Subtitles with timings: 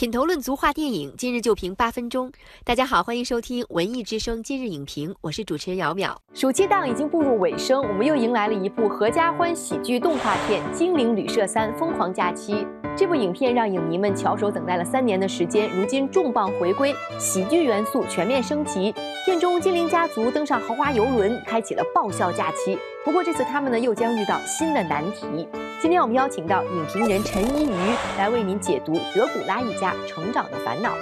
[0.00, 2.32] 品头论足话电影，今日就评八分钟。
[2.64, 6.16] 大家好，欢迎收听文艺之声今日影评，我是主持人姚淼。
[6.32, 12.54] 暑期档已经步入尾声，我们又迎来了一部合家欢喜剧动画片《精灵旅社三：疯狂假期》。
[12.96, 18.94] 这部影片让影迷们翘首等待了三年的时间，如今重磅回归，喜剧元素全面升级。
[19.26, 22.78] 片中精灵家族登上豪华游轮，开启了爆笑假期。
[23.02, 25.48] 不过这次他们呢又将遇到新的难题。
[25.80, 27.74] 今天我们邀请到影评人陈一瑜
[28.18, 30.92] 来为您解读德古拉一家成长的烦恼。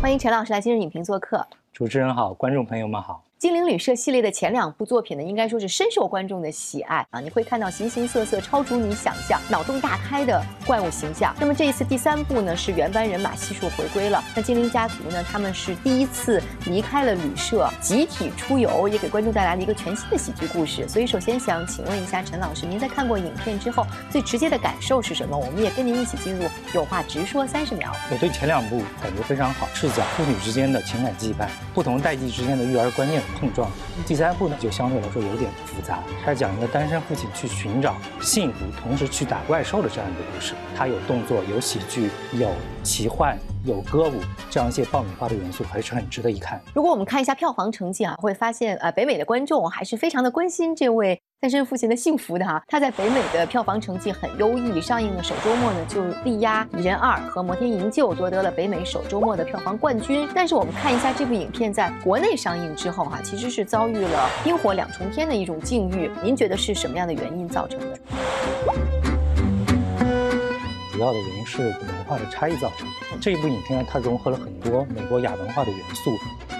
[0.00, 1.46] 欢迎陈老师来今日影评做客。
[1.74, 3.22] 主持人好，观众朋友们好。
[3.40, 7.20] 精灵旅社系列的前两部作品呢，应该说是深受观众的喜爱啊！
[7.20, 11.34] 你会看到形形色色、超出你想象、脑洞大开的怪物形象。
[11.40, 14.22] 那么这一次第三部呢，是原班人马悉数回归了。
[14.36, 20.86] 那精灵家族呢，他们是第一次离开了旅社，集体出游，也给观众带来了一个全新的喜剧故事。
[20.86, 25.34] 所以，首先想请问一下陈老师，您在看过影片之后，最直接的感受是什么？
[25.34, 27.90] 我们也跟您一起进入有话直说三十秒。
[28.12, 33.22] 我对前两部感觉非常好，是讲父女之间的情感羁绊，不同代际之间的育儿观念。
[33.38, 33.70] 碰撞。
[34.06, 40.54] 第三部呢，就相对来说有点复杂，它讲一个单身父亲去寻找幸福，同时去打怪兽的这样一个故事。
[40.76, 42.50] 它有动作，有喜剧，有
[42.82, 46.60] 奇幻，有歌舞，这样一些爆米花的元素，还是很值得一看。
[46.74, 51.22] 如果我们看一下票房成绩啊，会发现呃，北美的观众还是非常的关心这位。
[51.40, 60.28] 单身父亲的幸福的哈，他在北美的票房成绩很优异，上映的首周末呢就力压《蚁人二》和《摩天营救》，夺得了北美首周末的票房冠军。
[60.34, 66.10] 但是我们看一下这部影片在国内上映之后哈，其实是遭遇了冰火两重天的一种境遇。
[66.22, 67.98] 您觉得是什么样的原因造成的？
[70.92, 73.18] 主要的原因是文化的差异造成的。
[73.18, 76.10] 这一部影片呢，它融合了很多美国亚文化的元素，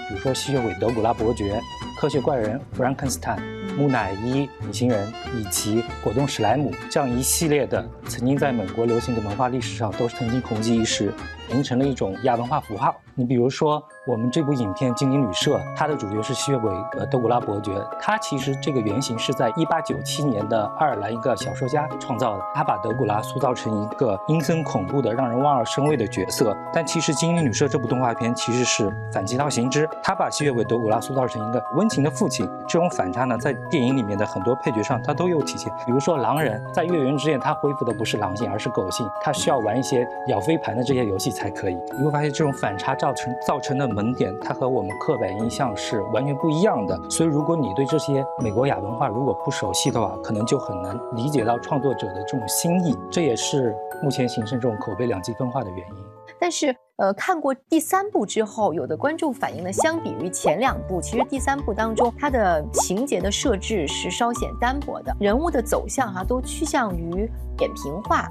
[0.09, 1.61] 比如说吸血鬼德古拉伯爵、
[1.99, 3.37] 科学怪人弗兰肯斯坦。
[3.77, 11.13] 木乃伊、隐形人以及果冻史莱姆这样一系列的，曾经在美国流行的文化历史上都是曾经红极一时，
[11.51, 12.95] 形成了一种亚文化符号。
[13.15, 13.83] 你比如说。
[14.07, 17.79] 我们这部影片《精灵旅社》，它的主角是吸血鬼呃德古拉伯爵。
[18.01, 22.43] 他其实这个原型是在一八九七年的爱尔兰一个小说家创造的。
[22.51, 26.57] 他把德古拉塑造成一个阴森恐怖的、让人望而生畏的角色。
[26.73, 32.49] 但其实《精灵旅社》这部动画片其实是反其道行之，他把吸血鬼德古拉塑造成一个温情的父亲。
[32.67, 35.71] 这种反差呢，在电影里面的很多配角上，它都有体现。
[35.85, 39.07] 比如说狼人，在月圆之夜，他恢复的不是狼性，而是狗性。
[39.21, 41.77] 他需要玩一些咬飞盘的这些游戏才才可以。
[41.97, 43.91] 你会发现这种反差造成造成的。
[43.91, 46.97] 萌点，它和我们刻板印象是完全不一样的。
[47.09, 52.95] 所以，如果你对这些美国亚文化如果不熟悉的话，可能就很难理解到创作者的这种心意。
[53.11, 55.95] 这也是目前形成这种口碑两极分化的原因。
[56.39, 68.29] 但是，呃，看过第三部之后，有的观众反映呢，相比于前两部，其实第三部当中它的情节的设置是稍显单薄的，人物的走向哈都趋向于扁平化。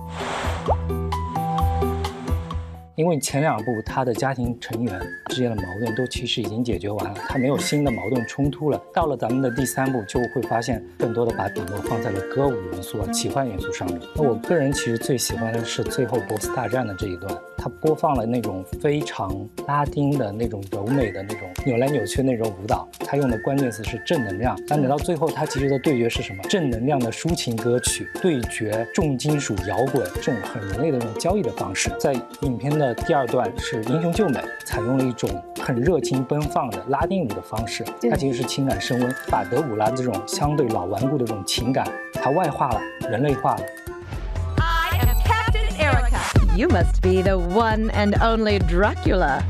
[3.00, 5.00] 因为前两部他的家庭成员
[5.30, 8.78] 之间的矛盾都其实已经解决完了，他没有新的矛盾冲突了。
[8.92, 13.98] 到了咱们的第三部，就会发现更多的把笔墨放在了歌舞元素、啊、奇幻元素上面。
[14.14, 19.30] 那我个人其实最喜欢的是最后 BOSS 大战的这一段，他播放了那种非常
[19.66, 24.58] 拉丁的那种柔美的那种扭来扭去那种舞蹈，他用的关键词是正能量。
[24.66, 26.42] 但等到最后，他其实的对决是什么？
[26.44, 32.94] 正能量的抒情歌曲对决重金属摇滚，这种很人类的这种交易的方式，在影片的。
[33.10, 35.28] 第二段是英雄救美，采用了一种
[35.60, 41.84] 很热情奔放的拉丁舞的方式，它其实是情感升温，把德古拉这种相对老顽固的这种情感，
[42.14, 43.62] 它外化了，人类化了。
[46.60, 49.42] You must be the one and only Dracula.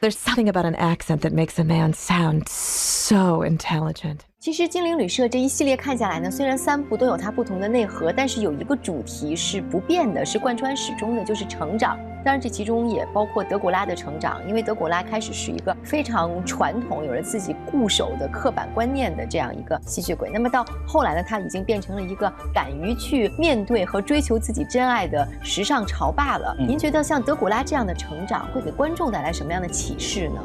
[0.00, 4.24] There's something about an accent that makes a man sound so intelligent.
[4.42, 11.96] 其实《精灵旅社》这一系列看下来呢，虽然三部都有它不同的内核，但是有一个主题是不变的，是贯穿始终的，就是成长。
[12.24, 20.28] 当然，这其中也包括德古拉的成长，因为德古拉开始是一个非常传统、有着自己固守的刻板观念的这样一个吸血鬼。
[20.34, 26.52] 那么到后来呢，他已经变成了一个敢于去面对和追求自己真爱的时尚潮爸了。
[26.58, 30.40] 您觉得像德古拉这样的成长会给观众带来什么样的启示呢？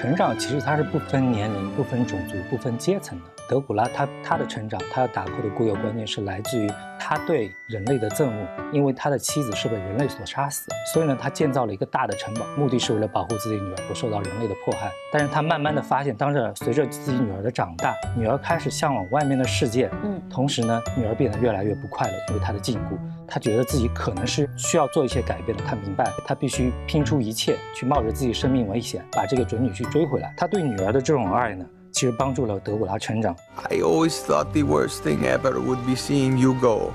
[0.00, 3.39] 成长其实它是不分年龄、不分种族、不分阶层的。
[3.50, 6.70] 德古拉他他的成长，他要打破的固有观念是来自于
[7.00, 14.88] 他对人类的憎恶，因为他的妻子是被人类所杀死，所以呢，他建造了一个大的城堡，目的是为了保护自己女儿不受到人类的迫害。
[15.12, 30.32] 但是他慢慢的发现，当着随着自己女儿的长大，女儿开始向往外面的世界，嗯，同时呢，女儿变得越来越不快乐，因为他的禁锢，他觉得自己可能是需要做一些改变的，他明白他必须拼出一切，去冒着自己生命危险把这个准女婿追回来。
[30.36, 31.66] 他对女儿的这种爱呢？
[31.91, 33.35] 其实帮助了德古拉成长。
[33.69, 36.91] I always thought the worst thing ever would be seeing you go,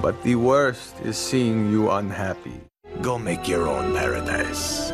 [0.00, 2.60] but the worst is seeing you unhappy.
[3.02, 4.92] Go make your own paradise.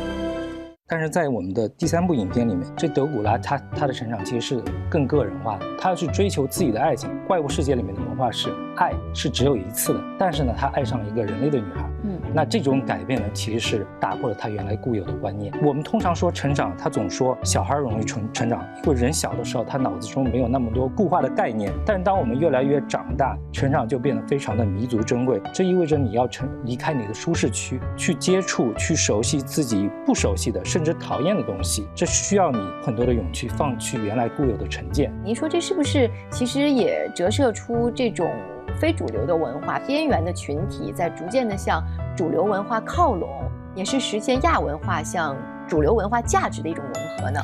[0.90, 7.10] 但是在我们的第三部影片里面，这德古拉他他的成长其实是更个人化的，他要去追求自己的爱情。
[7.26, 11.86] 怪物世界里面的文化是爱是只有一次的，但是呢，他爱上了一个人类的女孩。
[12.04, 15.52] 嗯，那这种改变呢，其实是打破了他原来固有的观念。
[15.62, 21.70] 我们通常说成长，他总说小孩容易成成长，因为人小的时候他脑子中没有那么多固化的概念。
[21.84, 25.38] 但是当我们越来越长大，成长就变得非常的弥足珍贵。
[25.52, 30.64] 这意味着你要成离开你的舒适区，去接触、去熟悉自己不熟悉的。
[30.78, 35.12] 甚至讨厌的东西，这需要你很多的勇气，放弃原来固有的成见。
[35.24, 38.30] 您说这是不是其实也折射出这种
[38.78, 41.82] 非主流的文化、边缘的群体在逐渐的向
[42.16, 43.28] 主流文化靠拢，
[43.74, 45.36] 也是实现亚文化向
[45.66, 47.40] 主流文化价值的一种融合呢？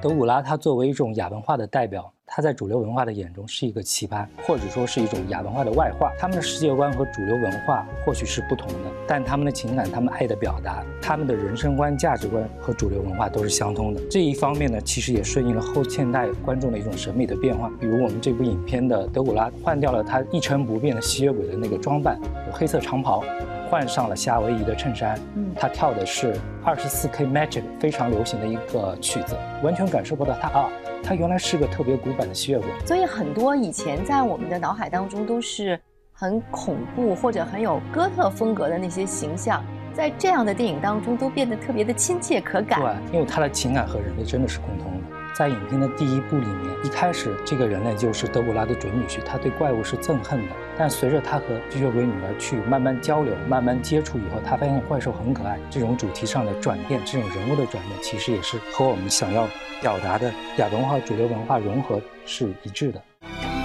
[0.00, 2.12] 德古拉他作为一种亚文化的代表。
[2.30, 6.12] 他在主流文化的眼中是一个奇葩，或者说是一种亚文化的外化。
[6.18, 14.00] 他们的世界观和主流文化或许是不同的，但他们的情感、他们爱的表达、他们的人生观、价值观和主流文化都是相通的。
[14.10, 17.70] 这一方面呢，其实也顺应了后现代观众的一种审美的变化。
[17.80, 23.24] 比如我们这部影片的德古拉换掉了他一成不变的吸血鬼的那个装扮，有黑色长袍。
[23.70, 26.34] 换上了夏威夷的衬衫，嗯，他跳的是
[26.64, 30.70] 二十四 K Magic 非常流行的一个曲子，完全感受不到他啊，
[31.02, 32.66] 他原来是个特别古板的吸血鬼。
[32.86, 35.78] 所以很多以前在我们的脑海当中都是
[36.12, 42.80] 很恐怖或者很有哥特风格的那些形象，在这样的电影当中都变得特别的亲切可感。
[42.80, 44.98] 对，因为他的情感和人类真的是共通的。
[45.34, 50.52] 在影片的第一部里面，一开始这个人类就是德古拉的准女婿，他对怪物是憎恨的。
[50.78, 55.58] 但随着他和吸血鬼女儿去慢慢交流、慢慢接触以后，他发现怪兽很可爱。
[55.68, 59.48] 这种主题上的转变，这种人物的转变，其实也是和我们想要
[59.82, 63.02] 表达的亚文化、主流文化融合是一致的。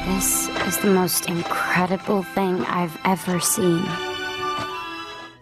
[0.07, 3.81] This is the most incredible thing I've ever seen。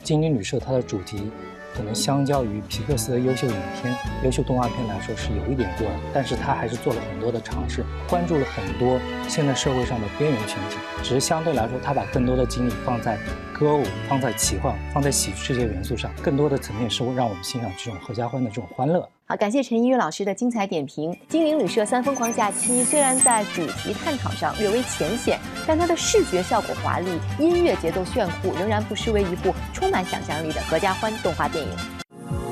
[0.04, 1.32] 精灵旅社它的主题。
[1.76, 10.78] 可能相较于皮克斯的优秀影片、优秀动画片来说是有一点弱的，但是他还是做了很多的尝试，关注了很多现在社会上的边缘群体。
[11.04, 13.18] 只是相对来说，他把更多的精力放在
[13.54, 19.08] 歌舞、放在奇幻、放在喜剧这些元素上，更多的层面是让我们欣赏这种合家欢的这种欢乐。
[19.36, 21.12] 感谢陈一乐老师的精彩点评。
[21.28, 31.72] 《精灵旅社三疯狂假期》虽然在主题探讨上略微浅显，但它的视觉效果华丽，音乐节奏炫酷，仍然不失为一部充满想象力的合家欢动画电影。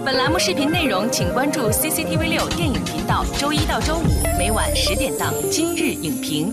[0.06, 6.52] 本栏目视频内容，请关注 CCTV 六电影频道，周一到周五每晚十点档《今日影评》。